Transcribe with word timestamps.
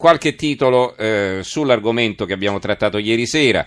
qualche 0.00 0.34
titolo 0.34 0.96
eh, 0.96 1.40
sull'argomento 1.42 2.24
che 2.24 2.32
abbiamo 2.32 2.58
trattato 2.58 2.96
ieri 2.96 3.26
sera. 3.26 3.66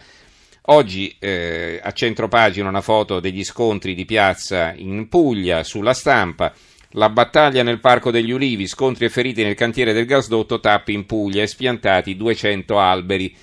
Oggi 0.68 1.16
eh, 1.20 1.80
a 1.80 1.92
centro 1.92 2.28
pagina 2.28 2.70
una 2.70 2.82
foto 2.82 3.20
degli 3.20 3.44
scontri 3.44 3.94
di 3.94 4.04
piazza 4.04 4.74
in 4.76 5.08
Puglia 5.10 5.64
sulla 5.64 5.94
stampa. 5.94 6.52
La 6.94 7.10
battaglia 7.10 7.62
nel 7.62 7.80
Parco 7.80 8.10
degli 8.10 8.32
Ulivi, 8.32 8.66
scontri 8.66 9.06
e 9.06 9.10
feriti 9.10 9.44
nel 9.44 9.54
cantiere 9.54 9.94
del 9.94 10.08
gasdotto, 10.08 10.60
tappi 10.60 10.94
in 10.94 11.06
Puglia 11.06 11.44
e 11.44 11.48
spiantati 11.48 12.18
200 12.18 12.80
alberi. 12.80 13.36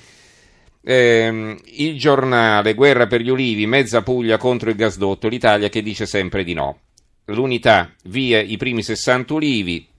Eh, 0.82 1.56
il 1.64 1.96
giornale, 1.96 2.74
guerra 2.74 3.06
per 3.06 3.20
gli 3.20 3.30
ulivi, 3.30 3.68
mezza 3.68 4.02
Puglia 4.02 4.36
contro 4.36 4.68
il 4.68 4.74
gasdotto, 4.74 5.28
l'Italia 5.28 5.68
che 5.68 5.82
dice 5.82 6.06
sempre 6.06 6.42
di 6.42 6.54
no. 6.54 6.80
L'unità, 7.26 7.94
via 8.06 8.40
i 8.40 8.56
primi 8.56 8.82
60 8.82 9.32
ulivi, 9.32 9.89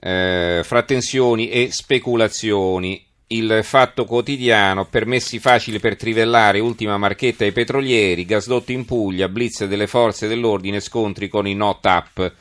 eh, 0.00 0.60
fra 0.64 0.82
tensioni 0.82 1.48
e 1.48 1.70
speculazioni. 1.70 3.04
Il 3.30 3.60
fatto 3.62 4.06
quotidiano, 4.06 4.86
permessi 4.86 5.38
facili 5.38 5.78
per 5.78 5.96
trivellare, 5.96 6.60
ultima 6.60 6.96
marchetta 6.96 7.44
ai 7.44 7.52
petrolieri, 7.52 8.24
gasdotto 8.24 8.72
in 8.72 8.86
Puglia, 8.86 9.28
blitz 9.28 9.66
delle 9.66 9.86
forze 9.86 10.28
dell'ordine, 10.28 10.80
scontri 10.80 11.28
con 11.28 11.46
i 11.46 11.54
no 11.54 11.78
tap. 11.78 12.32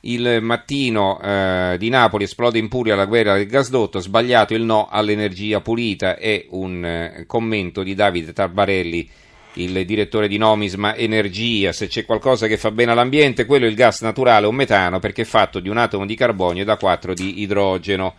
Il 0.00 0.38
mattino 0.40 1.20
eh, 1.20 1.76
di 1.78 1.90
Napoli 1.90 2.24
esplode 2.24 2.58
in 2.58 2.68
Puglia 2.68 2.94
la 2.94 3.04
guerra 3.04 3.34
del 3.36 3.46
gasdotto, 3.46 4.00
sbagliato 4.00 4.54
il 4.54 4.62
no 4.62 4.88
all'energia 4.90 5.60
pulita, 5.60 6.16
è 6.16 6.46
un 6.50 6.84
eh, 6.84 7.24
commento 7.26 7.82
di 7.82 7.94
Davide 7.94 8.32
Tarbarelli 8.32 9.10
il 9.54 9.84
direttore 9.84 10.28
di 10.28 10.38
Nomisma 10.38 10.96
Energia, 10.96 11.72
se 11.72 11.86
c'è 11.86 12.04
qualcosa 12.04 12.46
che 12.46 12.56
fa 12.56 12.70
bene 12.70 12.92
all'ambiente, 12.92 13.46
quello 13.46 13.66
è 13.66 13.68
il 13.68 13.74
gas 13.74 14.00
naturale 14.02 14.46
o 14.46 14.52
metano 14.52 14.98
perché 14.98 15.22
è 15.22 15.26
fatto 15.26 15.60
di 15.60 15.68
un 15.68 15.76
atomo 15.76 16.06
di 16.06 16.14
carbonio 16.14 16.62
e 16.62 16.64
da 16.64 16.76
quattro 16.76 17.14
di 17.14 17.42
idrogeno. 17.42 18.14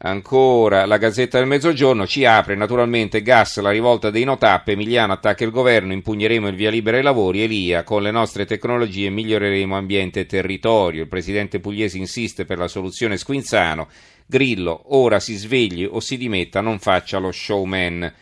Ancora 0.00 0.86
la 0.86 0.96
Gazzetta 0.96 1.38
del 1.38 1.48
Mezzogiorno 1.48 2.06
ci 2.06 2.24
apre 2.24 2.54
naturalmente 2.54 3.20
gas 3.20 3.58
la 3.58 3.70
rivolta 3.70 4.10
dei 4.10 4.22
Notap, 4.22 4.68
Emiliano 4.68 5.14
attacca 5.14 5.42
il 5.42 5.50
governo, 5.50 5.92
impugneremo 5.92 6.46
il 6.46 6.54
via 6.54 6.70
libera 6.70 6.98
ai 6.98 7.02
lavori, 7.02 7.42
Elia 7.42 7.82
con 7.82 8.02
le 8.02 8.12
nostre 8.12 8.44
tecnologie 8.44 9.10
miglioreremo 9.10 9.76
ambiente 9.76 10.20
e 10.20 10.26
territorio, 10.26 11.02
il 11.02 11.08
presidente 11.08 11.58
pugliese 11.58 11.98
insiste 11.98 12.44
per 12.44 12.58
la 12.58 12.68
soluzione 12.68 13.16
Squinzano, 13.16 13.88
Grillo 14.24 14.82
ora 14.94 15.18
si 15.18 15.34
svegli 15.34 15.84
o 15.90 15.98
si 15.98 16.16
dimetta, 16.16 16.60
non 16.60 16.78
faccia 16.78 17.18
lo 17.18 17.32
showman 17.32 18.12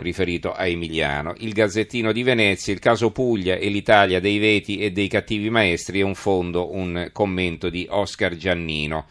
riferito 0.00 0.52
a 0.52 0.66
Emiliano. 0.66 1.34
Il 1.38 1.52
Gazzettino 1.52 2.12
di 2.12 2.22
Venezia, 2.22 2.72
il 2.72 2.78
caso 2.78 3.10
Puglia 3.10 3.56
e 3.56 3.68
l'Italia 3.68 4.20
dei 4.20 4.38
veti 4.38 4.78
e 4.78 4.90
dei 4.90 5.08
cattivi 5.08 5.50
maestri 5.50 6.00
è 6.00 6.02
un 6.02 6.14
fondo, 6.14 6.74
un 6.74 7.10
commento 7.12 7.68
di 7.68 7.86
Oscar 7.88 8.36
Giannino. 8.36 9.06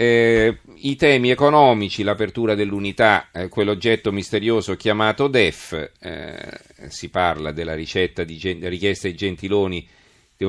Eh, 0.00 0.58
I 0.76 0.94
temi 0.94 1.30
economici, 1.30 2.04
l'apertura 2.04 2.54
dell'unità, 2.54 3.30
eh, 3.32 3.48
quell'oggetto 3.48 4.12
misterioso 4.12 4.76
chiamato 4.76 5.26
DEF, 5.26 5.90
eh, 6.00 6.60
si 6.88 7.08
parla 7.08 7.50
della 7.50 7.74
ricetta 7.74 8.22
di 8.22 8.36
gen- 8.36 8.68
richiesta 8.68 9.08
ai 9.08 9.14
Gentiloni 9.14 9.88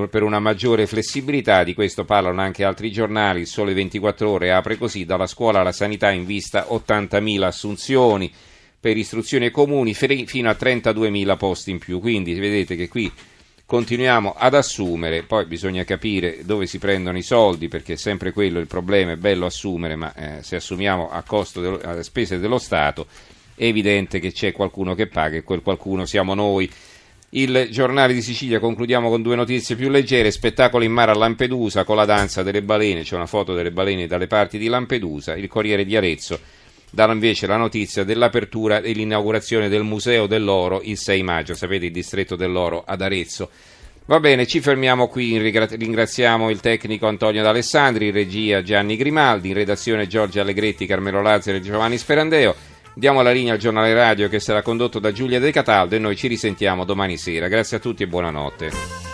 per 0.08 0.22
una 0.22 0.40
maggiore 0.40 0.86
flessibilità, 0.86 1.64
di 1.64 1.74
questo 1.74 2.06
parlano 2.06 2.42
anche 2.42 2.64
altri 2.64 2.92
giornali, 2.92 3.40
il 3.40 3.48
Sole 3.48 3.74
24 3.74 4.30
ore 4.30 4.52
apre 4.52 4.78
così, 4.78 5.04
dalla 5.04 5.26
scuola 5.26 5.62
alla 5.62 5.72
sanità 5.72 6.12
in 6.12 6.28
vista 6.28 6.68
80.000 6.70 7.42
assunzioni, 7.42 8.32
per 8.80 8.96
istruzioni 8.98 9.52
comuni 9.52 9.94
fino 9.94 10.50
a 10.50 10.58
32.000 10.58 11.38
posti 11.38 11.72
in 11.72 11.80
più. 11.80 12.00
Quindi 12.00 12.34
vedete 12.34 12.76
che 12.76 12.88
qui 12.88 13.12
continuiamo 13.66 14.34
ad 14.36 14.56
assumere, 14.56 15.24
poi 15.24 15.46
bisogna 15.46 15.84
capire 15.84 16.40
dove 16.44 16.66
si 16.66 16.80
prendono 16.80 17.18
i 17.18 17.22
soldi, 17.22 17.68
perché 17.68 17.94
è 17.94 17.98
sempre 17.98 18.32
quello 18.32 18.60
il 18.60 18.68
problema, 18.68 19.12
è 19.12 19.16
bello 19.16 19.46
assumere, 19.46 19.96
ma 19.96 20.14
eh, 20.16 20.44
se 20.44 20.56
assumiamo 20.56 21.12
a 21.12 21.22
costo 21.22 21.62
de- 21.62 21.88
a 21.88 22.02
spese 22.02 22.40
dello 22.40 22.58
Stato 22.58 23.06
è 23.60 23.66
evidente 23.66 24.20
che 24.20 24.32
c'è 24.32 24.54
qualcuno 24.54 24.96
che 24.96 25.08
paga 25.08 25.36
e 25.36 25.44
quel 25.44 25.62
qualcuno 25.62 26.06
siamo 26.06 26.34
noi. 26.34 26.72
Il 27.32 27.68
giornale 27.70 28.14
di 28.14 28.24
Sicilia 28.24 28.58
concludiamo 28.58 29.10
con 29.10 29.22
due 29.22 29.36
notizie 29.36 29.76
più 29.76 29.90
leggere, 29.90 30.32
spettacolo 30.32 30.84
in 30.84 30.92
mare 30.92 31.12
a 31.12 31.16
Lampedusa 31.16 31.84
con 31.84 31.98
la 31.98 32.06
danza 32.06 32.42
delle 32.42 32.64
balene, 32.64 33.04
c'è 33.04 33.16
una 33.16 33.28
foto 33.28 33.54
delle 33.54 33.72
balene 33.72 34.08
dalle 34.08 34.28
parti 34.28 34.58
di 34.58 34.68
Lampedusa, 34.68 35.36
il 35.36 35.48
Corriere 35.48 35.86
di 35.86 35.96
Arezzo 35.96 36.40
danno 36.92 37.14
invece 37.14 37.48
la 37.48 37.58
notizia 37.58 38.04
dell'apertura 38.04 38.82
e 38.82 38.92
l'inaugurazione 38.92 39.70
del 39.70 39.84
Museo 39.84 40.28
dell'Oro 40.28 40.82
il 40.84 40.98
6 40.98 41.24
maggio, 41.24 41.54
sapete 41.54 41.86
il 41.88 41.92
distretto 41.92 42.36
dell'Oro 42.36 42.84
ad 42.86 43.02
Arezzo. 43.02 43.50
Va 44.06 44.20
bene, 44.20 44.48
ci 44.48 44.60
fermiamo 44.60 45.08
qui, 45.08 45.38
ringraziamo 45.38 46.50
il 46.50 46.62
tecnico 46.62 47.06
Antonio 47.06 47.44
D'Alessandri, 47.44 48.08
in 48.08 48.12
regia 48.12 48.64
Gianni 48.64 48.98
Grimaldi, 48.98 49.50
in 49.50 49.54
redazione 49.54 50.08
Giorgio 50.08 50.42
Allegretti, 50.42 50.88
Carmelo 50.88 51.22
Lazzaro 51.22 51.58
e 51.58 51.62
Giovanni 51.62 52.00
Sperandeo. 52.00 52.56
Diamo 52.96 53.22
la 53.22 53.32
linea 53.32 53.54
al 53.54 53.60
giornale 53.60 53.94
radio 53.94 54.28
che 54.28 54.40
sarà 54.40 54.64
condotto 54.64 54.98
da 54.98 55.12
Giulia 55.12 55.40
De 55.40 55.52
Cataldo 55.52 55.96
e 55.96 56.00
noi 56.00 56.16
ci 56.16 56.28
risentiamo 56.28 56.86
domani 56.86 57.18
sera. 57.18 57.48
Grazie 57.48 57.78
a 57.78 57.80
tutti 57.80 58.02
e 58.02 58.08
buonanotte. 58.08 59.09